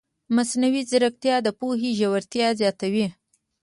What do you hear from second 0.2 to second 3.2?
مصنوعي ځیرکتیا د پوهې ژورتیا زیاتوي.